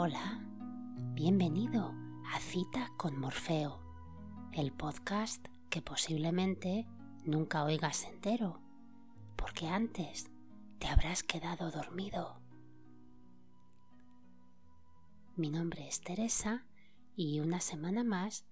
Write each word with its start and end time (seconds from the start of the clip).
Hola, 0.00 0.38
bienvenido 1.14 1.92
a 2.32 2.38
Cita 2.38 2.92
con 2.96 3.18
Morfeo, 3.18 3.80
el 4.52 4.70
podcast 4.72 5.44
que 5.70 5.82
posiblemente 5.82 6.86
nunca 7.24 7.64
oigas 7.64 8.04
entero, 8.04 8.60
porque 9.34 9.66
antes 9.66 10.30
te 10.78 10.86
habrás 10.86 11.24
quedado 11.24 11.72
dormido. 11.72 12.40
Mi 15.34 15.50
nombre 15.50 15.88
es 15.88 16.00
Teresa 16.00 16.64
y 17.16 17.40
una 17.40 17.58
semana 17.58 18.04
más 18.04 18.44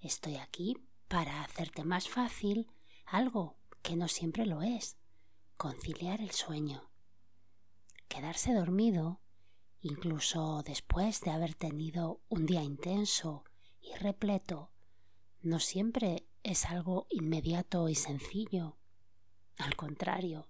estoy 0.00 0.34
aquí 0.34 0.78
para 1.06 1.44
hacerte 1.44 1.84
más 1.84 2.08
fácil 2.08 2.66
algo 3.06 3.56
que 3.82 3.94
no 3.94 4.08
siempre 4.08 4.46
lo 4.46 4.62
es, 4.62 4.98
conciliar 5.56 6.20
el 6.20 6.32
sueño. 6.32 6.90
Quedarse 8.08 8.52
dormido 8.52 9.20
incluso 9.80 10.62
después 10.62 11.20
de 11.20 11.30
haber 11.30 11.54
tenido 11.54 12.20
un 12.28 12.46
día 12.46 12.62
intenso 12.62 13.44
y 13.80 13.94
repleto, 13.94 14.70
no 15.40 15.60
siempre 15.60 16.26
es 16.42 16.64
algo 16.66 17.06
inmediato 17.10 17.88
y 17.88 17.94
sencillo. 17.94 18.76
Al 19.56 19.76
contrario, 19.76 20.48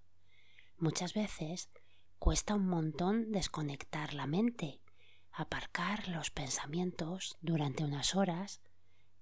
muchas 0.79 1.15
veces 1.15 1.71
cuesta 2.19 2.55
un 2.55 2.67
montón 2.67 3.31
desconectar 3.33 4.15
la 4.15 4.27
mente, 4.27 4.81
aparcar 5.33 6.09
los 6.09 6.31
pensamientos 6.31 7.37
durante 7.41 7.85
unas 7.85 8.15
horas 8.15 8.61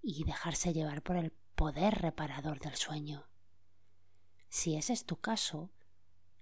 y 0.02 0.24
dejarse 0.24 0.72
llevar 0.72 1.02
por 1.02 1.16
el 1.16 1.32
poder 1.54 1.94
reparador 1.94 2.60
del 2.60 2.76
sueño. 2.76 3.26
Si 4.48 4.76
ese 4.76 4.92
es 4.92 5.04
tu 5.04 5.16
caso, 5.16 5.70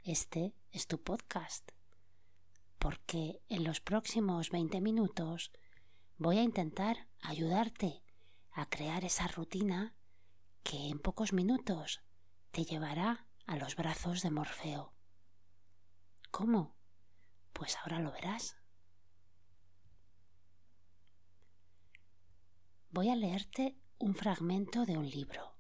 este 0.05 0.55
es 0.71 0.87
tu 0.87 1.03
podcast 1.03 1.74
porque 2.85 3.41
en 3.49 3.65
los 3.65 3.81
próximos 3.81 4.51
20 4.51 4.83
minutos 4.83 5.51
voy 6.19 6.37
a 6.37 6.43
intentar 6.43 7.09
ayudarte 7.23 8.03
a 8.53 8.69
crear 8.69 9.07
esa 9.07 9.27
rutina 9.27 9.97
que 10.63 10.91
en 10.91 10.99
pocos 10.99 11.33
minutos 11.33 12.03
te 12.51 12.67
llevará 12.67 13.27
a 13.47 13.57
los 13.57 13.77
brazos 13.77 14.21
de 14.21 14.31
Morfeo. 14.31 14.93
¿Cómo? 16.31 16.77
Pues 17.55 17.75
ahora 17.79 18.01
lo 18.01 18.13
verás. 18.13 18.55
Voy 22.91 23.09
a 23.09 23.17
leerte 23.17 23.79
un 23.97 24.15
fragmento 24.15 24.85
de 24.85 24.99
un 24.99 25.09
libro, 25.09 25.57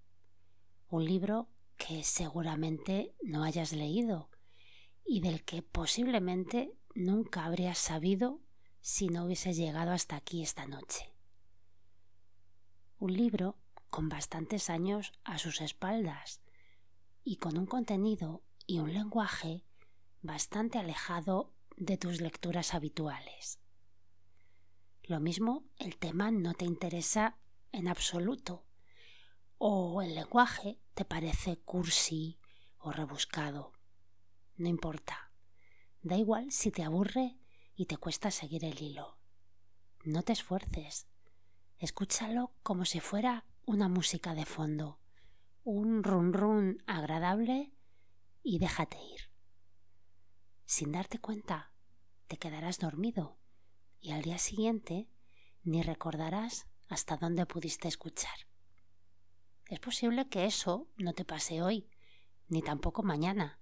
un 0.91 1.07
libro 1.07 1.49
que 1.79 2.05
seguramente 2.05 3.15
no 3.23 3.45
hayas 3.45 3.73
leído 3.73 4.29
y 5.07 5.23
del 5.23 5.43
que 5.43 5.63
posiblemente 5.63 6.77
nunca 6.95 7.45
habrías 7.45 7.79
sabido 7.79 8.41
si 8.81 9.09
no 9.09 9.25
hubieses 9.25 9.57
llegado 9.57 9.93
hasta 9.93 10.17
aquí 10.17 10.43
esta 10.43 10.67
noche. 10.67 11.13
Un 12.99 13.13
libro 13.13 13.57
con 13.91 14.09
bastantes 14.09 14.71
años 14.71 15.13
a 15.25 15.39
sus 15.39 15.61
espaldas 15.61 16.41
y 17.25 17.37
con 17.37 17.59
un 17.59 17.67
contenido 17.67 18.43
y 18.67 18.79
un 18.79 18.93
lenguaje 18.93 19.65
bastante 20.23 20.79
alejado 20.79 21.53
de 21.77 21.97
tus 21.97 22.21
lecturas 22.21 22.75
habituales. 22.75 23.59
Lo 25.03 25.21
mismo 25.21 25.65
el 25.79 25.97
tema 25.97 26.31
no 26.31 26.55
te 26.55 26.65
interesa 26.65 27.37
en 27.73 27.89
absoluto 27.89 28.65
o 29.59 30.01
el 30.03 30.15
lenguaje 30.15 30.79
te 30.95 31.05
parece 31.05 31.59
cursi 31.59 32.39
o 32.79 32.93
rebuscado. 32.93 33.73
No 34.57 34.69
importa. 34.69 35.34
Da 36.05 36.19
igual 36.19 36.53
si 36.53 36.71
te 36.71 36.83
aburre 36.83 37.39
y 37.75 37.87
te 37.87 37.97
cuesta 37.97 38.31
seguir 38.31 38.63
el 38.67 38.79
hilo. 38.83 39.17
No 40.05 40.23
te 40.23 40.35
esfuerces. 40.35 41.07
Escúchalo 41.79 42.53
como 42.63 42.85
si 42.85 43.01
fuera 43.01 43.47
una 43.65 43.89
música 43.89 44.35
de 44.35 44.45
fondo, 44.45 45.01
un 45.63 46.05
run 46.05 46.35
run 46.35 46.83
agradable 46.87 47.73
y 48.43 48.59
déjate 48.59 48.99
ir. 49.03 49.31
Sin 50.67 50.93
darte 50.93 51.19
cuenta, 51.21 51.73
te 52.27 52.37
quedarás 52.37 52.79
dormido 52.79 53.39
y 53.99 54.13
al 54.13 54.21
día 54.21 54.37
siguiente 54.37 55.09
ni 55.63 55.81
recordarás 55.81 56.67
hasta 56.91 57.17
dónde 57.17 57.47
pudiste 57.47 57.89
escuchar. 57.89 58.47
Es 59.71 59.81
posible 59.81 60.29
que 60.29 60.45
eso 60.45 60.87
no 60.99 61.15
te 61.15 61.25
pase 61.25 61.63
hoy, 61.63 61.89
ni 62.49 62.61
tampoco 62.61 63.03
mañana, 63.03 63.59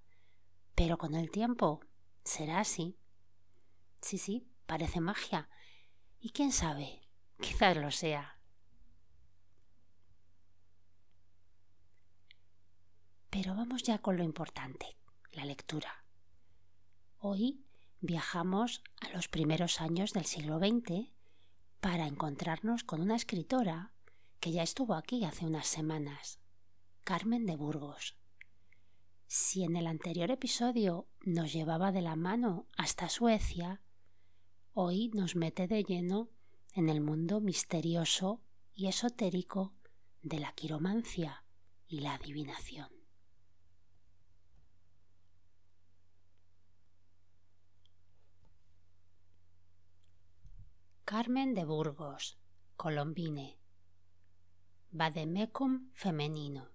pero 0.75 0.99
con 0.99 1.15
el 1.15 1.31
tiempo 1.31 1.83
¿Será 2.25 2.61
así? 2.61 2.97
Sí, 4.01 4.19
sí, 4.19 4.49
parece 4.67 5.01
magia. 5.01 5.49
Y 6.21 6.31
quién 6.31 6.53
sabe, 6.53 7.03
quizás 7.41 7.77
lo 7.77 7.91
sea. 7.91 8.39
Pero 13.31 13.55
vamos 13.55 13.83
ya 13.83 13.99
con 13.99 14.17
lo 14.17 14.23
importante, 14.23 14.97
la 15.33 15.45
lectura. 15.45 16.05
Hoy 17.19 17.65
viajamos 18.01 18.83
a 19.01 19.09
los 19.11 19.29
primeros 19.29 19.81
años 19.81 20.13
del 20.13 20.27
siglo 20.27 20.59
XX 20.59 21.11
para 21.81 22.07
encontrarnos 22.07 22.85
con 22.85 23.01
una 23.01 23.17
escritora 23.17 23.93
que 24.39 24.53
ya 24.53 24.63
estuvo 24.63 24.95
aquí 24.95 25.25
hace 25.25 25.47
unas 25.47 25.67
semanas, 25.67 26.41
Carmen 27.05 27.47
de 27.47 27.57
Burgos. 27.57 28.17
Si 29.27 29.65
en 29.65 29.77
el 29.77 29.87
anterior 29.87 30.31
episodio 30.31 31.09
nos 31.25 31.53
llevaba 31.53 31.93
de 31.93 32.03
la 32.03 32.17
mano 32.17 32.67
hasta 32.77 33.09
Suecia, 33.09 33.81
hoy 34.73 35.11
nos 35.15 35.37
mete 35.37 35.69
de 35.69 35.85
lleno 35.85 36.31
en 36.75 36.89
el 36.89 37.01
mundo 37.01 37.41
misterioso 37.41 38.43
y 38.75 38.89
esotérico 38.89 39.75
de 40.23 40.41
la 40.41 40.53
quiromancia 40.53 41.45
y 41.87 42.01
la 42.01 42.15
adivinación. 42.15 42.89
Carmen 51.05 51.53
de 51.53 51.65
Burgos, 51.65 52.39
Colombine. 52.77 53.59
Vademecum 54.93 55.91
femenino. 55.93 56.71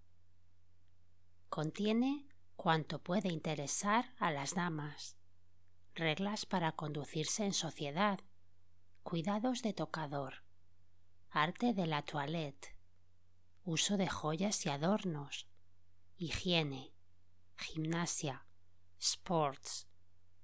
Contiene 1.49 2.26
cuanto 2.57 2.99
puede 2.99 3.29
interesar 3.29 4.13
a 4.17 4.31
las 4.31 4.55
damas, 4.55 5.15
reglas 5.93 6.45
para 6.45 6.71
conducirse 6.71 7.45
en 7.45 7.53
sociedad, 7.53 8.19
cuidados 9.03 9.61
de 9.61 9.73
tocador, 9.73 10.43
arte 11.29 11.73
de 11.73 11.85
la 11.85 12.01
toilette, 12.01 12.75
uso 13.63 13.95
de 13.95 14.07
joyas 14.07 14.65
y 14.65 14.69
adornos, 14.69 15.47
higiene, 16.17 16.91
gimnasia, 17.55 18.45
sports, 18.99 19.87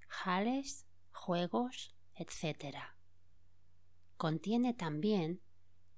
jales, 0.06 0.86
juegos, 1.10 1.94
etc. 2.14 2.76
Contiene 4.16 4.72
también 4.72 5.42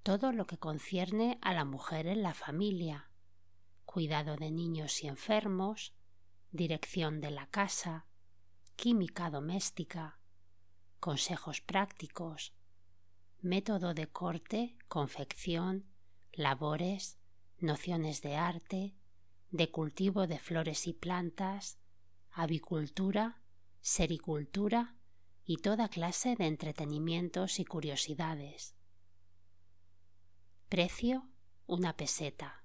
todo 0.02 0.32
lo 0.32 0.46
que 0.46 0.56
concierne 0.56 1.38
a 1.42 1.52
la 1.52 1.66
mujer 1.66 2.06
en 2.06 2.22
la 2.22 2.32
familia, 2.32 3.10
cuidado 3.84 4.36
de 4.36 4.50
niños 4.50 5.04
y 5.04 5.08
enfermos, 5.08 5.95
dirección 6.52 7.20
de 7.20 7.30
la 7.30 7.46
casa, 7.46 8.06
química 8.76 9.30
doméstica, 9.30 10.18
consejos 11.00 11.60
prácticos, 11.60 12.54
método 13.40 13.94
de 13.94 14.08
corte, 14.08 14.76
confección, 14.88 15.86
labores, 16.32 17.18
nociones 17.58 18.22
de 18.22 18.36
arte, 18.36 18.94
de 19.50 19.70
cultivo 19.70 20.26
de 20.26 20.38
flores 20.38 20.86
y 20.86 20.92
plantas, 20.92 21.78
avicultura, 22.30 23.40
sericultura 23.80 24.96
y 25.44 25.58
toda 25.58 25.88
clase 25.88 26.34
de 26.36 26.46
entretenimientos 26.46 27.60
y 27.60 27.64
curiosidades. 27.64 28.74
Precio 30.68 31.28
una 31.66 31.96
peseta. 31.96 32.64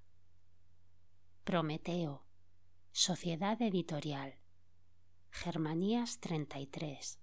Prometeo 1.44 2.26
Sociedad 2.94 3.60
Editorial. 3.62 4.36
Germanías 5.32 6.20
33. 6.20 7.20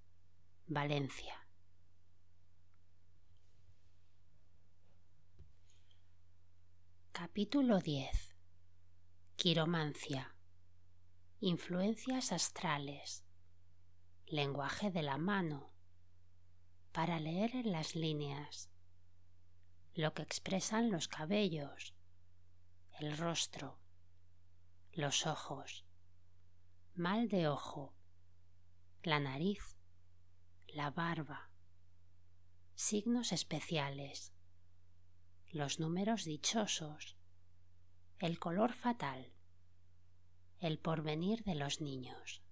Valencia. 0.67 1.47
Capítulo 7.13 7.81
10. 7.81 8.35
Quiromancia. 9.37 10.35
Influencias 11.41 12.33
astrales. 12.33 13.27
Lenguaje 14.27 14.91
de 14.91 15.03
la 15.03 15.19
mano. 15.19 15.71
Para 16.93 17.21
leer 17.21 17.55
en 17.55 17.73
las 17.73 17.95
líneas. 17.95 18.71
Lo 19.95 20.15
que 20.15 20.23
expresan 20.23 20.91
los 20.91 21.09
cabellos. 21.09 21.95
El 22.99 23.19
rostro 23.19 23.79
los 24.99 25.29
ojos, 25.29 25.87
mal 26.97 27.29
de 27.29 27.47
ojo, 27.47 27.95
la 29.05 29.21
nariz, 29.21 29.77
la 30.67 30.91
barba, 30.91 31.53
signos 32.75 33.31
especiales, 33.31 34.33
los 35.53 35.79
números 35.79 36.25
dichosos, 36.25 37.17
el 38.19 38.41
color 38.41 38.73
fatal, 38.73 39.33
el 40.59 40.81
porvenir 40.81 41.45
de 41.45 41.55
los 41.55 41.81
niños. 41.81 42.43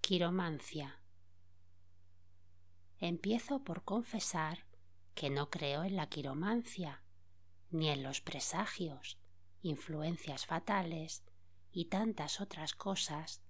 Quiromancia. 0.00 1.00
Empiezo 2.98 3.62
por 3.62 3.84
confesar 3.84 4.66
que 5.14 5.30
no 5.30 5.50
creo 5.50 5.84
en 5.84 5.94
la 5.94 6.08
quiromancia, 6.08 7.01
ni 7.72 7.88
en 7.88 8.02
los 8.02 8.20
presagios, 8.20 9.18
influencias 9.62 10.46
fatales 10.46 11.24
y 11.70 11.86
tantas 11.86 12.40
otras 12.40 12.74
cosas 12.74 13.42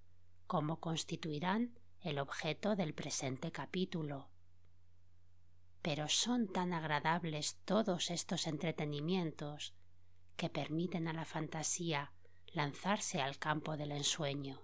como 0.47 0.81
constituirán 0.81 1.79
el 2.01 2.19
objeto 2.19 2.77
del 2.77 2.95
presente 2.95 3.53
capítulo. 3.53 4.29
Pero 5.83 6.09
son 6.09 6.49
tan 6.49 6.73
agradables 6.73 7.57
todos 7.65 8.11
estos 8.11 8.47
entretenimientos 8.47 9.75
que 10.37 10.51
permiten 10.51 11.09
a 11.09 11.13
la 11.13 11.25
fantasía 11.25 12.13
lanzarse 12.49 13.21
al 13.21 13.39
campo 13.39 13.77
del 13.77 13.93
ensueño. 13.93 14.61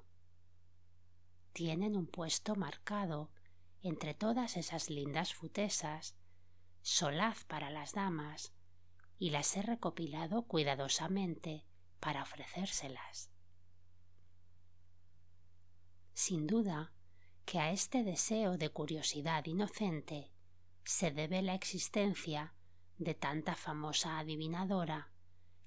Tienen 1.52 1.96
un 1.96 2.06
puesto 2.06 2.54
marcado 2.54 3.30
entre 3.82 4.14
todas 4.14 4.56
esas 4.56 4.90
lindas 4.90 5.34
futesas, 5.34 6.16
solaz 6.82 7.44
para 7.44 7.70
las 7.70 7.92
damas, 7.92 8.52
y 9.18 9.30
las 9.30 9.56
he 9.56 9.62
recopilado 9.62 10.42
cuidadosamente 10.42 11.64
para 12.00 12.22
ofrecérselas. 12.22 13.30
Sin 16.14 16.46
duda 16.46 16.92
que 17.44 17.58
a 17.58 17.70
este 17.72 18.04
deseo 18.04 18.58
de 18.58 18.70
curiosidad 18.70 19.44
inocente 19.46 20.30
se 20.84 21.10
debe 21.10 21.42
la 21.42 21.54
existencia 21.54 22.54
de 22.98 23.14
tanta 23.14 23.54
famosa 23.54 24.18
adivinadora 24.18 25.12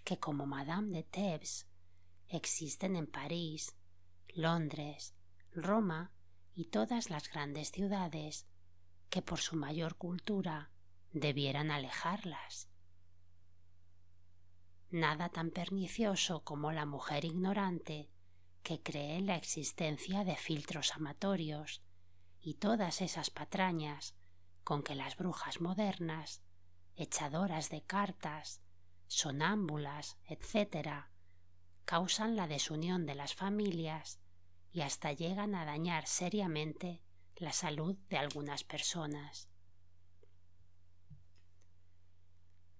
que 0.03 0.17
como 0.19 0.45
Madame 0.45 0.97
de 0.97 1.03
Thebes 1.03 1.67
existen 2.27 2.95
en 2.95 3.07
París, 3.07 3.75
Londres, 4.29 5.13
Roma 5.53 6.11
y 6.53 6.65
todas 6.65 7.09
las 7.09 7.29
grandes 7.29 7.71
ciudades 7.71 8.47
que 9.09 9.21
por 9.21 9.39
su 9.39 9.55
mayor 9.55 9.95
cultura 9.95 10.71
debieran 11.11 11.71
alejarlas. 11.71 12.70
Nada 14.91 15.29
tan 15.29 15.51
pernicioso 15.51 16.43
como 16.43 16.73
la 16.73 16.85
mujer 16.85 17.23
ignorante 17.23 18.09
que 18.61 18.83
cree 18.83 19.15
en 19.15 19.25
la 19.25 19.37
existencia 19.37 20.25
de 20.25 20.35
filtros 20.35 20.93
amatorios 20.93 21.81
y 22.41 22.55
todas 22.55 23.01
esas 23.01 23.29
patrañas 23.29 24.15
con 24.65 24.83
que 24.83 24.95
las 24.95 25.15
brujas 25.15 25.61
modernas, 25.61 26.41
echadoras 26.97 27.69
de 27.69 27.83
cartas, 27.83 28.61
sonámbulas, 29.07 30.17
etc., 30.25 31.05
causan 31.85 32.35
la 32.35 32.47
desunión 32.47 33.05
de 33.05 33.15
las 33.15 33.33
familias 33.33 34.19
y 34.73 34.81
hasta 34.81 35.13
llegan 35.13 35.55
a 35.55 35.63
dañar 35.63 36.05
seriamente 36.05 37.01
la 37.37 37.53
salud 37.53 37.95
de 38.09 38.17
algunas 38.17 38.65
personas. 38.65 39.47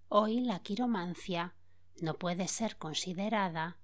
Hoy 0.09 0.41
la 0.41 0.59
quiromancia 0.59 1.55
no 2.01 2.15
puede 2.17 2.47
ser 2.47 2.77
considerada 2.77 3.77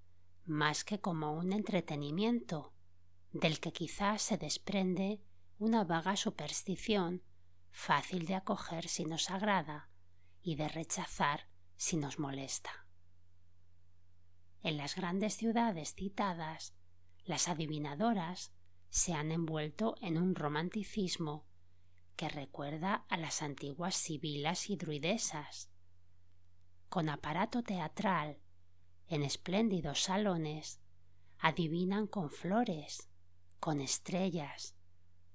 más 0.45 0.83
que 0.83 0.99
como 0.99 1.33
un 1.33 1.53
entretenimiento 1.53 2.73
del 3.31 3.59
que 3.59 3.71
quizás 3.71 4.21
se 4.21 4.37
desprende 4.37 5.21
una 5.59 5.83
vaga 5.83 6.15
superstición 6.15 7.23
fácil 7.69 8.25
de 8.25 8.35
acoger 8.35 8.87
si 8.87 9.05
nos 9.05 9.29
agrada 9.29 9.89
y 10.41 10.55
de 10.55 10.67
rechazar 10.67 11.47
si 11.75 11.97
nos 11.97 12.17
molesta. 12.17 12.87
En 14.63 14.77
las 14.77 14.95
grandes 14.95 15.35
ciudades 15.35 15.93
citadas, 15.93 16.73
las 17.23 17.47
adivinadoras 17.47 18.51
se 18.89 19.13
han 19.13 19.31
envuelto 19.31 19.95
en 20.01 20.17
un 20.17 20.33
romanticismo 20.33 21.45
que 22.15 22.29
recuerda 22.29 23.05
a 23.09 23.17
las 23.17 23.43
antiguas 23.43 23.95
sibilas 23.95 24.69
y 24.69 24.75
druidesas. 24.75 25.69
Con 26.89 27.09
aparato 27.09 27.63
teatral 27.63 28.39
en 29.07 29.23
espléndidos 29.23 30.03
salones, 30.03 30.79
adivinan 31.39 32.07
con 32.07 32.29
flores, 32.29 33.09
con 33.59 33.79
estrellas, 33.79 34.75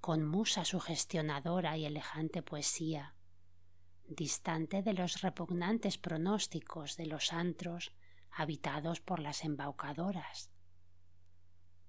con 0.01 0.25
musa 0.25 0.65
sugestionadora 0.65 1.77
y 1.77 1.87
elegante 1.87 2.43
poesía, 2.43 3.15
distante 4.05 4.83
de 4.83 4.93
los 4.93 5.23
repugnantes 5.23 5.97
pronósticos 5.97 6.97
de 6.97 7.07
los 7.07 7.33
antros 7.33 7.93
habitados 8.31 9.01
por 9.01 9.21
las 9.21 9.45
embaucadoras. 9.45 10.51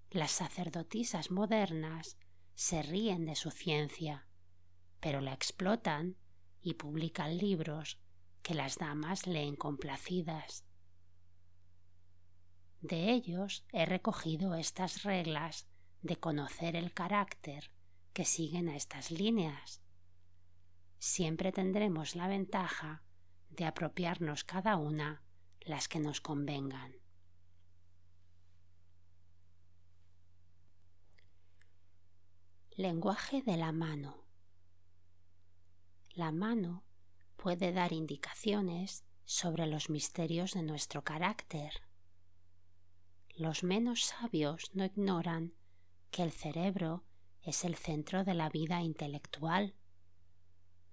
Las 0.10 0.32
sacerdotisas 0.32 1.32
modernas 1.32 2.18
se 2.54 2.84
ríen 2.84 3.26
de 3.26 3.36
su 3.36 3.52
ciencia, 3.52 4.28
pero 5.00 5.22
la 5.22 5.34
explotan 5.34 6.18
y 6.62 6.76
publican 6.76 7.38
libros 7.38 8.00
que 8.44 8.54
las 8.54 8.78
damas 8.78 9.26
leen 9.26 9.56
complacidas 9.56 10.66
de 12.84 13.14
ellos 13.14 13.66
he 13.72 13.86
recogido 13.86 14.56
estas 14.56 15.04
reglas 15.04 15.70
de 16.02 16.18
conocer 16.18 16.76
el 16.76 16.94
carácter 16.94 17.72
que 18.12 18.26
siguen 18.26 18.68
a 18.68 18.76
estas 18.76 19.10
líneas. 19.10 19.82
Siempre 21.00 21.54
tendremos 21.54 22.18
la 22.18 22.28
ventaja 22.28 23.02
de 23.52 23.64
apropiarnos 23.64 24.44
cada 24.44 24.76
una 24.76 25.24
las 25.62 25.88
que 25.88 26.02
nos 26.02 26.20
convengan. 26.20 26.94
Lenguaje 32.72 33.42
de 33.44 33.56
la 33.56 33.72
mano. 33.72 34.26
La 36.16 36.34
mano 36.34 36.84
puede 37.44 37.72
dar 37.72 37.94
indicaciones 37.94 39.04
sobre 39.26 39.68
los 39.68 39.90
misterios 39.90 40.54
de 40.54 40.64
nuestro 40.64 41.04
carácter 41.04 41.74
los 43.36 43.64
menos 43.64 44.06
sabios 44.06 44.70
no 44.74 44.86
ignoran 44.86 45.54
que 46.12 46.22
el 46.22 46.32
cerebro 46.32 47.04
es 47.42 47.66
el 47.66 47.76
centro 47.76 48.24
de 48.24 48.36
la 48.36 48.50
vida 48.50 48.82
intelectual. 48.82 49.74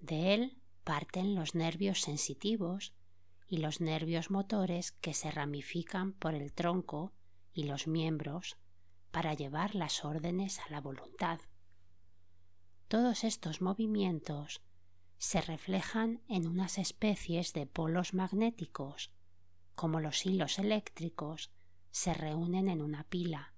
De 0.00 0.32
él 0.32 0.58
parten 0.82 1.34
los 1.34 1.54
nervios 1.54 2.00
sensitivos 2.00 2.94
y 3.46 3.58
los 3.58 3.82
nervios 3.82 4.30
motores 4.30 4.92
que 4.92 5.12
se 5.12 5.30
ramifican 5.30 6.14
por 6.14 6.34
el 6.34 6.54
tronco 6.54 7.12
y 7.52 7.64
los 7.64 7.86
miembros 7.86 8.56
para 9.10 9.34
llevar 9.34 9.74
las 9.74 10.04
órdenes 10.04 10.60
a 10.60 10.70
la 10.70 10.80
voluntad. 10.80 11.40
Todos 12.88 13.22
estos 13.24 13.60
movimientos 13.60 14.62
se 15.20 15.42
reflejan 15.42 16.22
en 16.28 16.46
unas 16.46 16.78
especies 16.78 17.52
de 17.52 17.66
polos 17.66 18.14
magnéticos, 18.14 19.12
como 19.74 20.00
los 20.00 20.24
hilos 20.24 20.58
eléctricos 20.58 21.50
se 21.90 22.14
reúnen 22.14 22.68
en 22.68 22.80
una 22.80 23.04
pila. 23.04 23.52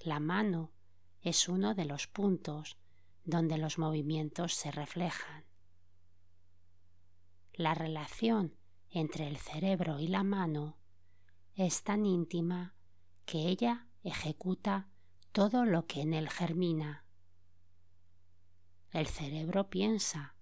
La 0.00 0.20
mano 0.20 0.72
es 1.20 1.46
uno 1.46 1.74
de 1.74 1.84
los 1.84 2.06
puntos 2.06 2.78
donde 3.26 3.58
los 3.58 3.78
movimientos 3.78 4.54
se 4.54 4.70
reflejan. 4.70 5.44
La 7.52 7.74
relación 7.74 8.56
entre 8.88 9.28
el 9.28 9.36
cerebro 9.36 10.00
y 10.00 10.08
la 10.08 10.22
mano 10.22 10.78
es 11.54 11.82
tan 11.82 12.06
íntima 12.06 12.74
que 13.26 13.46
ella 13.48 13.88
ejecuta 14.02 14.88
todo 15.32 15.66
lo 15.66 15.86
que 15.86 16.00
en 16.00 16.14
él 16.14 16.30
germina. 16.30 17.03
El 18.94 19.08
cerebro 19.08 19.70
piensa 19.70 20.36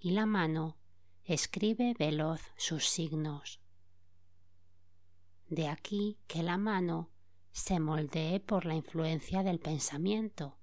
y 0.00 0.10
la 0.10 0.26
mano 0.26 0.76
escribe 1.22 1.94
veloz 1.96 2.40
sus 2.56 2.88
signos. 2.88 3.60
De 5.46 5.68
aquí 5.68 6.18
que 6.26 6.42
la 6.42 6.58
mano 6.58 7.12
se 7.52 7.78
moldee 7.78 8.40
por 8.40 8.66
la 8.66 8.74
influencia 8.74 9.44
del 9.44 9.60
pensamiento 9.60 10.58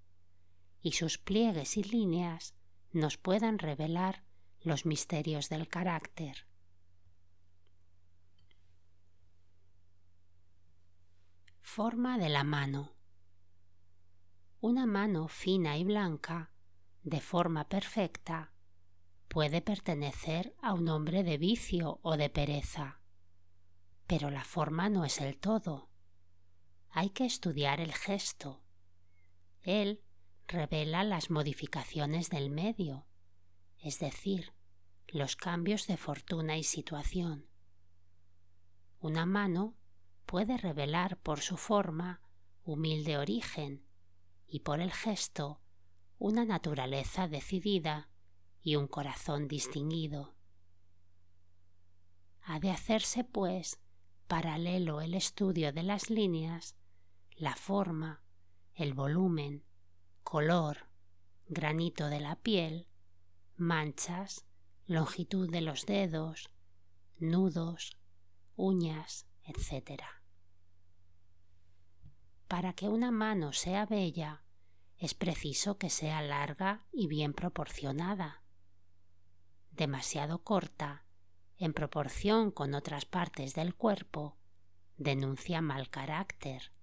y 0.82 0.92
sus 0.92 1.18
pliegues 1.18 1.78
y 1.78 1.84
líneas 1.84 2.56
nos 2.92 3.16
puedan 3.16 3.58
revelar 3.58 4.26
los 4.60 4.86
misterios 4.86 5.48
del 5.48 5.70
carácter. 5.70 6.46
Forma 11.62 12.18
de 12.18 12.28
la 12.28 12.44
mano. 12.44 12.92
Una 14.60 14.86
mano 14.86 15.30
fina 15.30 15.78
y 15.78 15.86
blanca, 15.86 16.52
de 17.04 17.22
forma 17.22 17.70
perfecta, 17.70 18.54
puede 19.28 19.62
pertenecer 19.62 20.56
a 20.62 20.74
un 20.74 20.90
hombre 20.90 21.24
de 21.24 21.38
vicio 21.38 22.00
o 22.02 22.18
de 22.18 22.30
pereza 22.30 23.00
pero 24.10 24.32
la 24.32 24.44
forma 24.44 24.90
no 24.90 25.06
es 25.06 25.22
el 25.22 25.38
todo. 25.38 25.88
Hay 26.90 27.12
que 27.12 27.26
estudiar 27.26 27.80
el 27.80 27.94
gesto. 27.94 28.64
Él 29.62 30.02
revela 30.48 31.04
las 31.04 31.30
modificaciones 31.30 32.32
del 32.32 32.50
medio, 32.50 33.06
es 33.78 34.00
decir, 34.00 34.52
los 35.10 35.36
cambios 35.36 35.86
de 35.86 35.96
fortuna 35.96 36.58
y 36.58 36.64
situación. 36.64 37.48
Una 39.00 39.28
mano 39.28 39.76
puede 40.26 40.58
revelar 40.58 41.18
por 41.18 41.42
su 41.42 41.56
forma 41.56 42.20
humilde 42.64 43.20
origen 43.20 43.86
y 44.48 44.62
por 44.62 44.80
el 44.80 44.92
gesto 44.92 45.62
una 46.20 46.44
naturaleza 46.44 47.30
decidida 47.30 48.10
y 48.62 48.76
un 48.76 48.88
corazón 48.88 49.48
distinguido. 49.48 50.36
Ha 52.42 52.60
de 52.60 52.72
hacerse, 52.72 53.24
pues, 53.24 53.80
paralelo 54.28 55.00
el 55.00 55.14
estudio 55.14 55.72
de 55.72 55.84
las 55.84 56.10
líneas, 56.10 56.76
la 57.38 57.56
forma, 57.56 58.22
el 58.76 58.94
volumen, 58.94 59.64
color, 60.24 60.90
granito 61.48 62.08
de 62.08 62.20
la 62.20 62.36
piel, 62.36 62.88
manchas, 63.56 64.46
longitud 64.88 65.50
de 65.50 65.62
los 65.62 65.86
dedos, 65.86 66.50
nudos, 67.18 67.98
uñas, 68.58 69.26
etc. 69.44 70.02
Para 72.50 72.74
que 72.74 72.90
una 72.90 73.10
mano 73.10 73.54
sea 73.54 73.86
bella, 73.86 74.44
es 75.00 75.14
preciso 75.14 75.78
que 75.78 75.90
sea 75.90 76.22
larga 76.22 76.86
y 76.92 77.08
bien 77.08 77.34
proporcionada. 77.34 78.44
Demasiado 79.72 80.44
corta, 80.44 81.06
en 81.58 81.74
proporción 81.74 82.52
con 82.52 82.76
otras 82.76 83.06
partes 83.06 83.56
del 83.56 83.76
cuerpo, 83.76 84.38
denuncia 84.98 85.62
mal 85.62 85.90
carácter. 85.90 86.74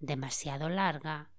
Demasiado 0.00 0.68
larga, 0.68 1.30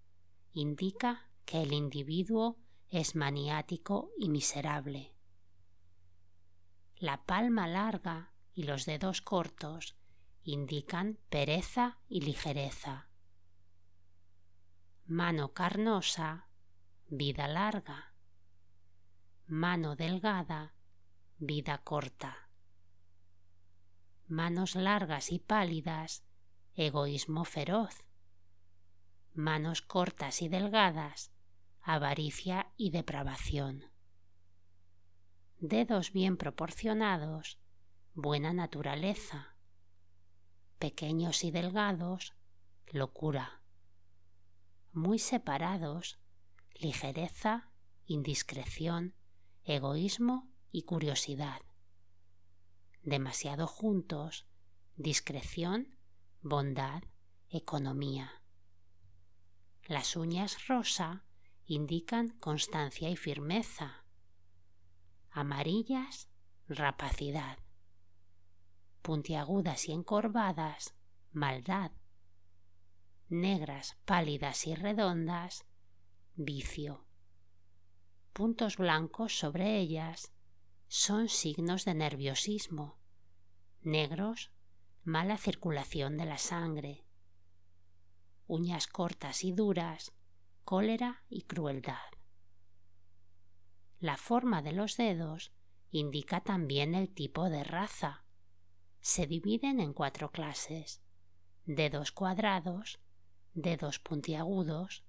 indica 0.52 1.30
que 1.46 1.62
el 1.62 1.72
individuo 1.72 2.58
es 2.90 3.16
maniático 3.16 4.12
y 4.18 4.30
miserable. 4.30 5.14
La 6.98 7.26
palma 7.26 7.68
larga 7.68 8.34
y 8.54 8.64
los 8.64 8.86
dedos 8.86 9.22
cortos 9.22 9.96
indican 10.44 11.20
pereza 11.30 12.00
y 12.08 12.22
ligereza. 12.22 13.10
Mano 15.08 15.54
carnosa, 15.54 16.48
vida 17.08 17.48
larga. 17.48 18.14
Mano 19.48 19.96
delgada, 19.96 20.74
vida 21.38 21.78
corta. 21.80 22.50
Manos 24.28 24.76
largas 24.76 25.32
y 25.32 25.40
pálidas, 25.40 26.24
egoísmo 26.76 27.46
feroz 27.46 28.06
manos 29.36 29.82
cortas 29.82 30.42
y 30.42 30.48
delgadas, 30.48 31.32
avaricia 31.82 32.72
y 32.78 32.90
depravación. 32.92 33.84
Dedos 35.60 36.14
bien 36.14 36.38
proporcionados, 36.38 37.60
buena 38.14 38.54
naturaleza. 38.54 39.58
Pequeños 40.80 41.44
y 41.44 41.52
delgados, 41.52 42.34
locura. 42.88 43.62
Muy 44.96 45.20
separados, 45.20 46.22
ligereza, 46.74 47.70
indiscreción, 48.06 49.14
egoísmo 49.66 50.50
y 50.72 50.84
curiosidad. 50.84 51.60
Demasiado 53.04 53.68
juntos, 53.68 54.48
discreción, 54.96 55.98
bondad, 56.42 57.04
economía. 57.50 58.42
Las 59.84 60.16
uñas 60.16 60.66
rosa 60.70 61.26
indican 61.66 62.30
constancia 62.40 63.10
y 63.10 63.18
firmeza. 63.18 64.06
Amarillas, 65.30 66.30
rapacidad. 66.70 67.60
Puntiagudas 69.02 69.90
y 69.90 69.92
encorvadas, 69.92 70.96
maldad. 71.34 71.92
Negras, 73.30 73.98
pálidas 74.06 74.68
y 74.68 74.76
redondas, 74.76 75.66
vicio. 76.36 77.06
Puntos 78.34 78.78
blancos 78.78 79.38
sobre 79.38 79.78
ellas 79.80 80.32
son 80.88 81.30
signos 81.30 81.86
de 81.86 81.96
nerviosismo. 81.96 83.00
Negros, 83.82 84.52
mala 85.04 85.38
circulación 85.38 86.18
de 86.18 86.26
la 86.26 86.38
sangre 86.38 87.06
uñas 88.48 88.88
cortas 88.88 89.44
y 89.44 89.52
duras, 89.52 90.14
cólera 90.64 91.24
y 91.30 91.44
crueldad. 91.44 91.96
La 94.00 94.18
forma 94.18 94.62
de 94.62 94.72
los 94.72 94.98
dedos 94.98 95.52
indica 95.92 96.42
también 96.42 96.94
el 96.94 97.10
tipo 97.10 97.50
de 97.50 97.64
raza. 97.64 98.24
Se 99.02 99.26
dividen 99.26 99.80
en 99.80 99.94
cuatro 99.94 100.32
clases. 100.32 101.02
Dedos 101.66 102.12
cuadrados, 102.12 103.00
dedos 103.56 104.00
puntiagudos, 104.00 105.04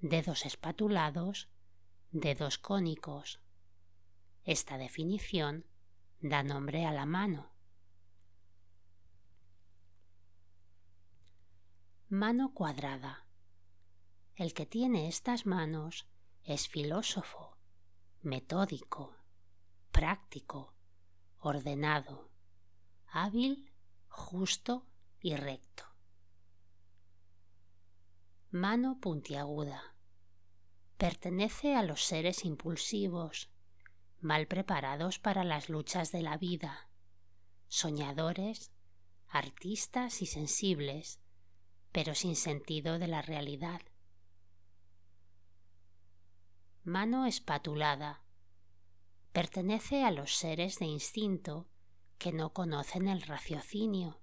dedos 0.00 0.44
espatulados, 0.44 1.48
dedos 2.10 2.58
cónicos. 2.58 3.40
Esta 4.44 4.76
definición 4.76 5.64
da 6.20 6.42
nombre 6.42 6.84
a 6.84 6.92
la 6.92 7.06
mano. 7.06 7.52
Mano 12.08 12.52
cuadrada. 12.54 13.24
El 14.34 14.52
que 14.52 14.66
tiene 14.66 15.08
estas 15.08 15.46
manos 15.46 16.06
es 16.42 16.68
filósofo, 16.68 17.56
metódico, 18.22 19.16
práctico, 19.92 20.74
ordenado, 21.38 22.30
hábil, 23.06 23.72
justo 24.08 24.86
y 25.20 25.36
recto. 25.36 25.95
Mano 28.56 28.98
puntiaguda. 28.98 29.94
Pertenece 30.96 31.74
a 31.74 31.82
los 31.82 32.02
seres 32.02 32.42
impulsivos, 32.46 33.50
mal 34.18 34.46
preparados 34.46 35.18
para 35.18 35.44
las 35.44 35.68
luchas 35.68 36.10
de 36.10 36.22
la 36.22 36.38
vida, 36.38 36.88
soñadores, 37.68 38.72
artistas 39.28 40.22
y 40.22 40.26
sensibles, 40.26 41.20
pero 41.92 42.14
sin 42.14 42.34
sentido 42.34 42.98
de 42.98 43.08
la 43.08 43.20
realidad. 43.20 43.82
Mano 46.82 47.26
espatulada. 47.26 48.22
Pertenece 49.32 50.02
a 50.02 50.10
los 50.10 50.34
seres 50.34 50.78
de 50.78 50.86
instinto 50.86 51.68
que 52.16 52.32
no 52.32 52.54
conocen 52.54 53.06
el 53.08 53.20
raciocinio. 53.20 54.18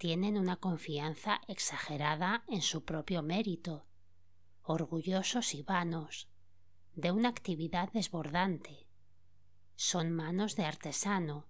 Tienen 0.00 0.38
una 0.38 0.56
confianza 0.56 1.42
exagerada 1.46 2.42
en 2.48 2.62
su 2.62 2.86
propio 2.86 3.20
mérito, 3.22 3.84
orgullosos 4.62 5.54
y 5.54 5.62
vanos, 5.62 6.26
de 6.94 7.12
una 7.12 7.28
actividad 7.28 7.92
desbordante. 7.92 8.88
Son 9.76 10.10
manos 10.10 10.56
de 10.56 10.64
artesano, 10.64 11.48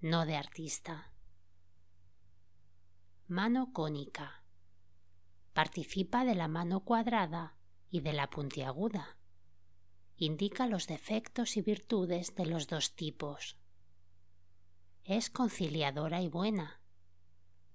no 0.00 0.24
de 0.24 0.36
artista. 0.36 1.12
Mano 3.28 3.74
cónica 3.74 4.42
participa 5.52 6.24
de 6.24 6.34
la 6.34 6.48
mano 6.48 6.80
cuadrada 6.80 7.58
y 7.90 8.00
de 8.00 8.14
la 8.14 8.30
puntiaguda. 8.30 9.18
Indica 10.16 10.66
los 10.66 10.86
defectos 10.86 11.58
y 11.58 11.60
virtudes 11.60 12.34
de 12.36 12.46
los 12.46 12.68
dos 12.68 12.94
tipos. 12.94 13.58
Es 15.04 15.28
conciliadora 15.28 16.22
y 16.22 16.28
buena. 16.28 16.81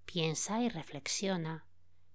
Piensa 0.07 0.61
y 0.61 0.69
reflexiona, 0.69 1.67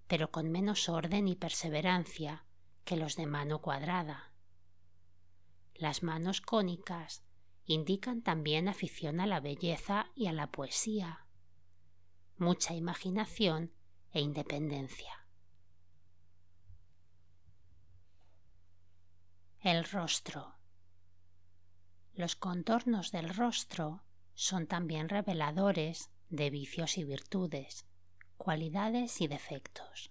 pero 0.07 0.31
con 0.31 0.51
menos 0.51 0.89
orden 0.89 1.27
y 1.27 1.35
perseverancia 1.35 2.43
que 2.85 2.97
los 2.97 3.15
de 3.15 3.27
mano 3.27 3.61
cuadrada. 3.61 4.33
Las 5.75 6.01
manos 6.01 6.41
cónicas 6.41 7.23
indican 7.65 8.23
también 8.23 8.67
afición 8.67 9.19
a 9.19 9.27
la 9.27 9.39
belleza 9.39 10.07
y 10.15 10.25
a 10.25 10.33
la 10.33 10.51
poesía, 10.51 11.27
mucha 12.35 12.73
imaginación 12.73 13.71
e 14.11 14.21
independencia. 14.21 15.27
El 19.59 19.83
rostro. 19.85 20.55
Los 22.15 22.35
contornos 22.35 23.11
del 23.11 23.29
rostro 23.29 24.03
son 24.33 24.65
también 24.65 25.09
reveladores 25.09 26.09
de 26.33 26.49
vicios 26.49 26.97
y 26.97 27.03
virtudes, 27.03 27.85
cualidades 28.37 29.21
y 29.21 29.27
defectos. 29.27 30.09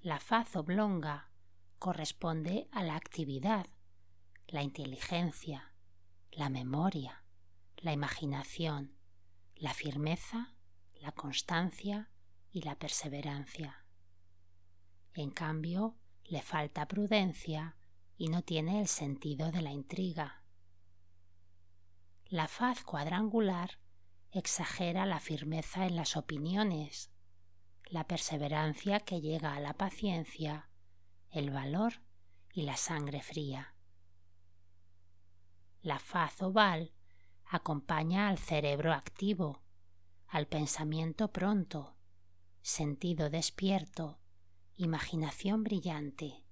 La 0.00 0.20
faz 0.20 0.54
oblonga 0.54 1.32
corresponde 1.80 2.68
a 2.70 2.84
la 2.84 2.94
actividad, 2.94 3.66
la 4.46 4.62
inteligencia, 4.62 5.72
la 6.30 6.50
memoria, 6.50 7.24
la 7.78 7.92
imaginación, 7.92 8.94
la 9.56 9.74
firmeza, 9.74 10.54
la 11.00 11.10
constancia 11.10 12.08
y 12.52 12.62
la 12.62 12.78
perseverancia. 12.78 13.84
En 15.14 15.30
cambio, 15.32 15.96
le 16.26 16.42
falta 16.42 16.86
prudencia 16.86 17.74
y 18.16 18.28
no 18.28 18.42
tiene 18.42 18.78
el 18.78 18.86
sentido 18.86 19.50
de 19.50 19.62
la 19.62 19.72
intriga. 19.72 20.44
La 22.26 22.46
faz 22.46 22.84
cuadrangular 22.84 23.80
exagera 24.38 25.06
la 25.06 25.20
firmeza 25.20 25.86
en 25.86 25.96
las 25.96 26.16
opiniones, 26.16 27.10
la 27.86 28.06
perseverancia 28.06 29.00
que 29.00 29.20
llega 29.20 29.54
a 29.54 29.60
la 29.60 29.74
paciencia, 29.74 30.68
el 31.30 31.50
valor 31.50 32.02
y 32.52 32.62
la 32.62 32.76
sangre 32.76 33.22
fría. 33.22 33.74
La 35.82 35.98
faz 35.98 36.42
oval 36.42 36.92
acompaña 37.44 38.28
al 38.28 38.38
cerebro 38.38 38.92
activo, 38.92 39.62
al 40.26 40.48
pensamiento 40.48 41.32
pronto, 41.32 41.96
sentido 42.60 43.30
despierto, 43.30 44.18
imaginación 44.74 45.62
brillante. 45.62 46.44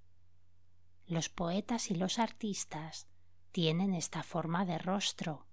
Los 1.07 1.29
poetas 1.29 1.91
y 1.91 1.97
los 1.97 2.19
artistas 2.19 3.09
tienen 3.51 3.95
esta 3.95 4.23
forma 4.23 4.65
de 4.65 4.79
rostro 4.79 5.47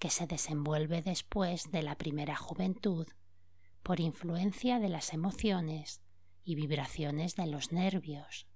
que 0.00 0.10
se 0.10 0.26
desenvuelve 0.26 1.02
después 1.02 1.70
de 1.70 1.82
la 1.82 1.96
primera 1.96 2.34
juventud 2.34 3.06
por 3.82 4.00
influencia 4.00 4.80
de 4.80 4.88
las 4.88 5.12
emociones 5.12 6.02
y 6.42 6.54
vibraciones 6.54 7.36
de 7.36 7.46
los 7.46 7.70
nervios. 7.70 8.48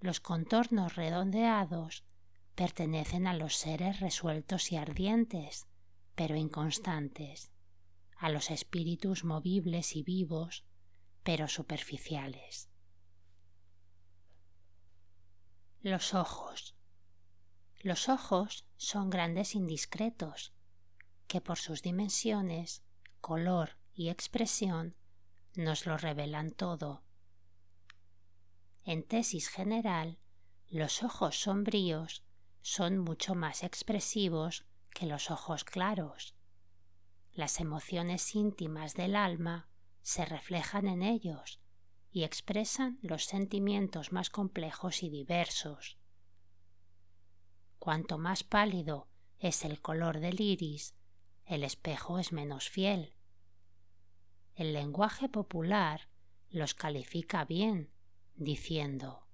Los 0.00 0.20
contornos 0.20 0.94
redondeados 0.94 2.04
pertenecen 2.54 3.26
a 3.26 3.34
los 3.34 3.56
seres 3.56 3.98
resueltos 3.98 4.70
y 4.70 4.76
ardientes, 4.76 5.66
pero 6.14 6.36
inconstantes, 6.36 7.50
a 8.16 8.30
los 8.30 8.50
espíritus 8.50 9.24
movibles 9.24 9.96
y 9.96 10.04
vivos, 10.04 10.64
pero 11.24 11.48
superficiales. 11.48 12.70
Los 15.82 16.14
ojos. 16.14 16.76
Los 17.82 18.10
ojos 18.10 18.66
son 18.76 19.08
grandes 19.08 19.54
indiscretos, 19.54 20.52
que 21.26 21.40
por 21.40 21.56
sus 21.56 21.80
dimensiones, 21.80 22.82
color 23.22 23.78
y 23.94 24.10
expresión 24.10 24.96
nos 25.54 25.86
lo 25.86 25.96
revelan 25.96 26.50
todo. 26.50 27.02
En 28.84 29.02
tesis 29.02 29.48
general, 29.48 30.18
los 30.68 31.02
ojos 31.02 31.40
sombríos 31.40 32.22
son 32.60 32.98
mucho 32.98 33.34
más 33.34 33.62
expresivos 33.62 34.66
que 34.90 35.06
los 35.06 35.30
ojos 35.30 35.64
claros. 35.64 36.34
Las 37.32 37.60
emociones 37.60 38.34
íntimas 38.34 38.92
del 38.92 39.16
alma 39.16 39.70
se 40.02 40.26
reflejan 40.26 40.86
en 40.86 41.02
ellos 41.02 41.60
y 42.12 42.24
expresan 42.24 42.98
los 43.00 43.24
sentimientos 43.24 44.12
más 44.12 44.28
complejos 44.28 45.02
y 45.02 45.08
diversos. 45.08 45.99
Cuanto 47.80 48.18
más 48.18 48.44
pálido 48.44 49.08
es 49.38 49.64
el 49.64 49.80
color 49.80 50.20
del 50.20 50.38
iris, 50.40 50.94
el 51.46 51.64
espejo 51.64 52.18
es 52.18 52.30
menos 52.30 52.68
fiel. 52.68 53.14
El 54.54 54.74
lenguaje 54.74 55.30
popular 55.30 56.10
los 56.50 56.74
califica 56.74 57.46
bien, 57.46 57.90
diciendo 58.34 59.26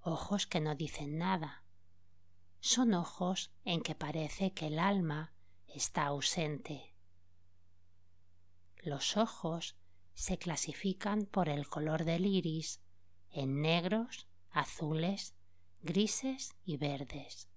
ojos 0.00 0.46
que 0.46 0.60
no 0.60 0.76
dicen 0.76 1.18
nada 1.18 1.64
son 2.60 2.94
ojos 2.94 3.50
en 3.64 3.82
que 3.82 3.96
parece 3.96 4.52
que 4.52 4.68
el 4.68 4.78
alma 4.78 5.34
está 5.66 6.06
ausente. 6.06 6.94
Los 8.84 9.16
ojos 9.16 9.76
se 10.14 10.38
clasifican 10.38 11.26
por 11.26 11.48
el 11.48 11.66
color 11.68 12.04
del 12.04 12.24
iris 12.24 12.80
en 13.30 13.60
negros, 13.62 14.28
azules, 14.50 15.34
grises 15.82 16.54
y 16.64 16.76
verdes. 16.76 17.48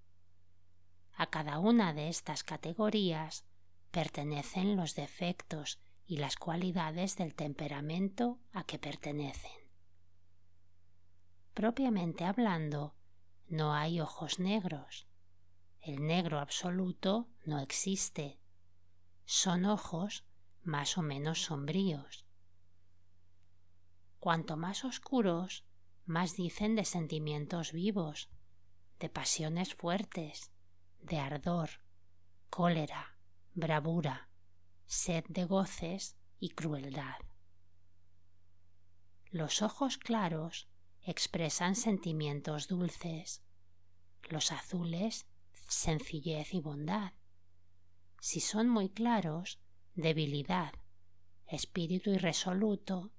A 1.18 1.26
cada 1.26 1.58
una 1.58 1.92
de 1.92 2.08
estas 2.08 2.44
categorías 2.44 3.44
pertenecen 3.90 4.76
los 4.76 4.94
defectos 4.94 5.80
y 6.06 6.18
las 6.18 6.36
cualidades 6.36 7.16
del 7.16 7.34
temperamento 7.34 8.38
a 8.52 8.62
que 8.62 8.78
pertenecen. 8.78 9.50
Propiamente 11.54 12.24
hablando, 12.24 12.94
no 13.48 13.74
hay 13.74 14.00
ojos 14.00 14.38
negros. 14.38 15.08
El 15.80 16.06
negro 16.06 16.38
absoluto 16.38 17.28
no 17.44 17.58
existe. 17.58 18.38
Son 19.24 19.64
ojos 19.64 20.24
más 20.62 20.98
o 20.98 21.02
menos 21.02 21.42
sombríos. 21.42 22.26
Cuanto 24.20 24.56
más 24.56 24.84
oscuros, 24.84 25.64
más 26.06 26.36
dicen 26.36 26.76
de 26.76 26.84
sentimientos 26.84 27.72
vivos, 27.72 28.30
de 29.00 29.08
pasiones 29.08 29.74
fuertes, 29.74 30.52
de 31.00 31.18
ardor, 31.18 31.70
cólera, 32.50 33.18
bravura, 33.54 34.28
sed 34.86 35.24
de 35.28 35.44
goces 35.44 36.16
y 36.38 36.50
crueldad. 36.50 37.16
Los 39.30 39.62
ojos 39.62 39.98
claros 39.98 40.68
expresan 41.02 41.74
sentimientos 41.74 42.68
dulces, 42.68 43.42
los 44.30 44.52
azules 44.52 45.26
sencillez 45.68 46.54
y 46.54 46.60
bondad. 46.60 47.12
Si 48.20 48.40
son 48.40 48.68
muy 48.68 48.88
claros, 48.88 49.60
debilidad, 49.94 50.72
espíritu 51.46 52.10
irresoluto, 52.10 53.12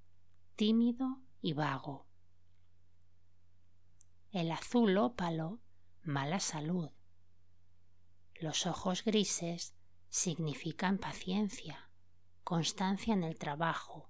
tímido 0.55 1.21
y 1.41 1.53
vago. 1.53 2.07
El 4.31 4.51
azul 4.51 4.97
ópalo, 4.97 5.59
mala 6.03 6.39
salud. 6.39 6.91
Los 8.39 8.65
ojos 8.65 9.03
grises 9.03 9.75
significan 10.09 10.97
paciencia, 10.97 11.89
constancia 12.43 13.13
en 13.13 13.23
el 13.23 13.37
trabajo, 13.37 14.09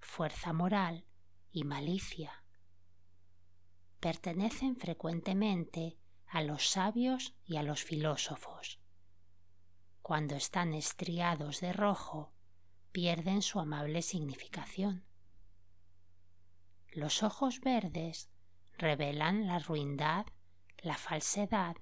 fuerza 0.00 0.52
moral 0.52 1.04
y 1.52 1.64
malicia 1.64 2.42
pertenecen 4.06 4.76
frecuentemente 4.76 5.98
a 6.28 6.40
los 6.40 6.68
sabios 6.68 7.34
y 7.44 7.56
a 7.56 7.64
los 7.64 7.82
filósofos. 7.82 8.78
Cuando 10.00 10.36
están 10.36 10.74
estriados 10.74 11.60
de 11.60 11.72
rojo, 11.72 12.32
pierden 12.92 13.42
su 13.42 13.58
amable 13.58 14.02
significación. 14.02 15.04
Los 16.92 17.24
ojos 17.24 17.60
verdes 17.60 18.30
revelan 18.78 19.48
la 19.48 19.58
ruindad, 19.58 20.26
la 20.78 20.96
falsedad 20.96 21.76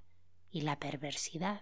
y 0.49 0.61
la 0.61 0.79
perversidad. 0.79 1.61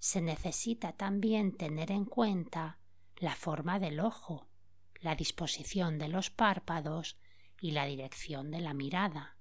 Se 0.00 0.22
necesita 0.22 0.94
también 0.94 1.56
tener 1.56 1.92
en 1.92 2.06
cuenta 2.06 2.78
la 3.16 3.36
forma 3.36 3.78
del 3.78 4.00
ojo, 4.00 4.48
la 5.00 5.14
disposición 5.14 5.98
de 5.98 6.08
los 6.08 6.30
párpados 6.30 7.18
y 7.60 7.72
la 7.72 7.84
dirección 7.84 8.50
de 8.50 8.60
la 8.60 8.72
mirada. 8.72 9.36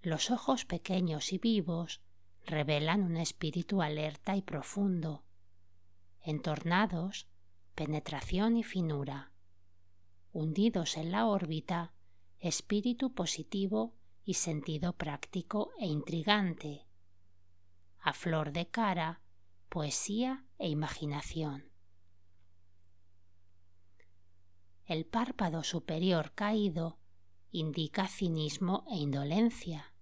Los 0.00 0.30
ojos 0.30 0.64
pequeños 0.64 1.32
y 1.32 1.38
vivos 1.38 2.00
revelan 2.46 3.02
un 3.02 3.16
espíritu 3.16 3.82
alerta 3.82 4.36
y 4.36 4.42
profundo, 4.42 5.24
entornados, 6.20 7.26
penetración 7.74 8.56
y 8.56 8.62
finura, 8.62 9.32
hundidos 10.32 10.96
en 10.96 11.10
la 11.10 11.26
órbita, 11.26 11.94
espíritu 12.38 13.12
positivo 13.12 13.96
y 14.24 14.34
sentido 14.34 14.92
práctico 14.92 15.72
e 15.80 15.86
intrigante, 15.86 16.86
a 18.02 18.12
flor 18.12 18.50
de 18.52 18.68
cara, 18.68 19.20
poesía 19.68 20.44
e 20.58 20.68
imaginación. 20.68 21.70
El 24.84 25.06
párpado 25.06 25.62
superior 25.62 26.32
caído 26.34 26.98
indica 27.52 28.08
cinismo 28.08 28.84
e 28.90 28.96
indolencia. 28.96 29.94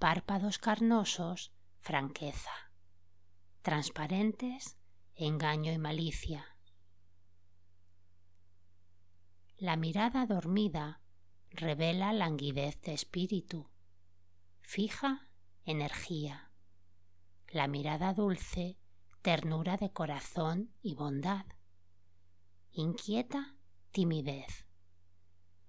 Párpados 0.00 0.58
carnosos, 0.58 1.52
franqueza. 1.78 2.72
Transparentes, 3.62 4.76
engaño 5.14 5.72
y 5.72 5.78
malicia. 5.78 6.56
La 9.56 9.76
mirada 9.76 10.26
dormida 10.26 11.00
revela 11.50 12.12
languidez 12.12 12.80
de 12.82 12.92
espíritu, 12.92 13.70
fija 14.60 15.30
energía. 15.64 16.45
La 17.56 17.68
mirada 17.68 18.12
dulce, 18.12 18.76
ternura 19.22 19.78
de 19.78 19.90
corazón 19.90 20.74
y 20.82 20.94
bondad. 20.94 21.46
Inquieta 22.70 23.56
timidez, 23.92 24.66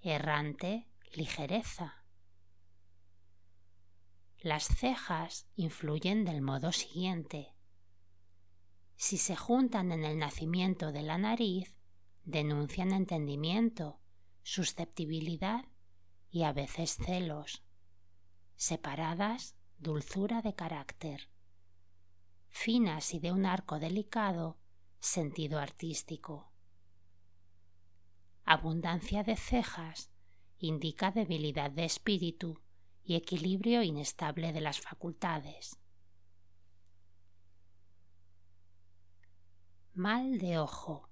errante, 0.01 0.89
ligereza. 1.13 2.03
Las 4.37 4.65
cejas 4.65 5.47
influyen 5.55 6.25
del 6.25 6.41
modo 6.41 6.73
siguiente. 6.73 7.55
Si 8.97 9.17
se 9.17 9.37
juntan 9.37 9.93
en 9.93 10.03
el 10.03 10.17
nacimiento 10.17 10.91
de 10.91 11.03
la 11.03 11.17
nariz, 11.17 11.73
denuncian 12.25 12.91
entendimiento, 12.91 14.01
susceptibilidad 14.43 15.63
y 16.29 16.43
a 16.43 16.51
veces 16.51 16.97
celos. 16.97 17.63
Separadas, 18.57 19.55
dulzura 19.77 20.41
de 20.41 20.53
carácter. 20.53 21.29
Finas 22.49 23.13
y 23.13 23.19
de 23.19 23.31
un 23.31 23.45
arco 23.45 23.79
delicado, 23.79 24.57
sentido 24.99 25.59
artístico. 25.59 26.51
Abundancia 28.45 29.23
de 29.23 29.35
cejas 29.35 30.09
indica 30.59 31.11
debilidad 31.11 31.69
de 31.71 31.85
espíritu 31.85 32.61
y 33.03 33.15
equilibrio 33.15 33.83
inestable 33.83 34.53
de 34.53 34.61
las 34.61 34.79
facultades. 34.79 35.79
Mal 39.93 40.37
de 40.37 40.59
ojo. 40.59 41.09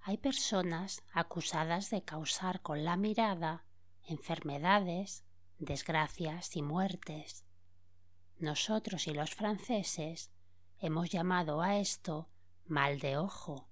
Hay 0.00 0.16
personas 0.16 1.02
acusadas 1.12 1.90
de 1.90 2.02
causar 2.02 2.62
con 2.62 2.84
la 2.84 2.96
mirada 2.96 3.64
enfermedades, 4.08 5.24
desgracias 5.58 6.56
y 6.56 6.62
muertes. 6.62 7.44
Nosotros 8.38 9.08
y 9.08 9.14
los 9.14 9.34
franceses 9.34 10.30
hemos 10.78 11.10
llamado 11.10 11.60
a 11.60 11.78
esto 11.78 12.28
mal 12.66 13.00
de 13.00 13.16
ojo. 13.16 13.68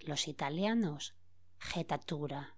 Los 0.00 0.28
italianos 0.28 1.14
getatura. 1.58 2.56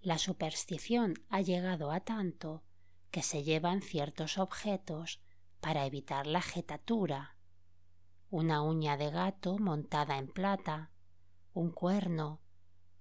La 0.00 0.18
superstición 0.18 1.14
ha 1.30 1.40
llegado 1.40 1.90
a 1.90 1.98
tanto 1.98 2.62
que 3.10 3.22
se 3.22 3.42
llevan 3.42 3.82
ciertos 3.82 4.38
objetos 4.38 5.20
para 5.60 5.84
evitar 5.84 6.28
la 6.28 6.40
jetatura. 6.40 7.36
Una 8.30 8.62
uña 8.62 8.96
de 8.96 9.10
gato 9.10 9.58
montada 9.58 10.16
en 10.18 10.28
plata, 10.28 10.92
un 11.52 11.72
cuerno, 11.72 12.40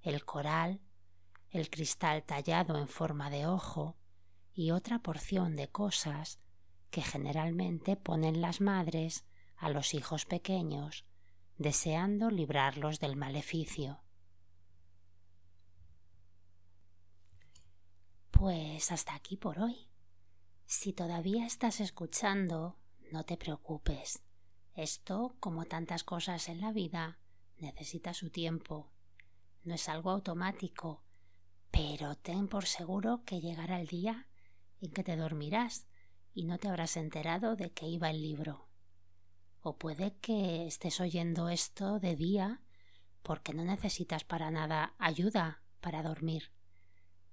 el 0.02 0.26
coral, 0.26 0.82
el 1.52 1.70
cristal 1.70 2.24
tallado 2.24 2.80
en 2.80 2.88
forma 2.88 3.30
de 3.30 3.46
ojo 3.46 3.98
y 4.54 4.72
otra 4.72 5.00
porción 5.00 5.56
de 5.56 5.68
cosas 5.68 6.40
que 6.92 7.02
generalmente 7.02 7.96
ponen 7.96 8.42
las 8.42 8.62
madres 8.62 9.26
a 9.58 9.70
los 9.70 9.94
hijos 9.94 10.26
pequeños, 10.26 11.06
deseando 11.58 12.30
librarlos 12.30 13.00
del 13.00 13.16
maleficio. 13.16 14.02
Pues 18.30 18.92
hasta 18.92 19.16
aquí 19.16 19.38
por 19.38 19.60
hoy. 19.60 19.88
Si 20.66 20.94
todavía 20.94 21.46
estás 21.46 21.80
escuchando, 21.80 22.78
no 23.12 23.24
te 23.24 23.38
preocupes. 23.38 24.22
Esto, 24.76 25.36
como 25.40 25.66
tantas 25.66 26.04
cosas 26.04 26.50
en 26.50 26.60
la 26.62 26.72
vida, 26.72 27.20
necesita 27.58 28.14
su 28.14 28.30
tiempo. 28.30 28.92
No 29.64 29.76
es 29.76 29.88
algo 29.88 30.12
automático, 30.12 31.04
pero 31.72 32.16
ten 32.16 32.48
por 32.48 32.66
seguro 32.66 33.24
que 33.26 33.40
llegará 33.40 33.80
el 33.80 33.88
día 33.88 34.28
en 34.84 34.92
que 34.92 35.04
te 35.04 35.16
dormirás 35.16 35.88
y 36.34 36.44
no 36.44 36.58
te 36.58 36.68
habrás 36.68 36.98
enterado 36.98 37.56
de 37.56 37.72
que 37.72 37.88
iba 37.88 38.10
el 38.10 38.22
libro. 38.22 38.68
O 39.62 39.78
puede 39.78 40.18
que 40.18 40.68
estés 40.68 41.00
oyendo 41.00 41.48
esto 41.48 42.00
de 42.00 42.18
día 42.18 42.62
porque 43.22 43.54
no 43.54 43.64
necesitas 43.64 44.26
para 44.26 44.52
nada 44.52 44.94
ayuda 44.98 45.62
para 45.80 46.04
dormir. 46.04 46.52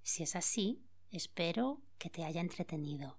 Si 0.03 0.23
es 0.23 0.37
así, 0.37 0.85
espero 1.11 1.83
que 1.99 2.09
te 2.09 2.25
haya 2.25 2.41
entretenido. 2.41 3.19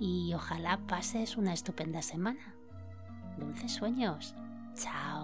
y 0.00 0.32
ojalá 0.34 0.78
pases 0.86 1.36
una 1.36 1.52
estupenda 1.52 2.02
semana. 2.02 2.54
Dulces 3.38 3.72
sueños. 3.72 4.34
Chao. 4.74 5.19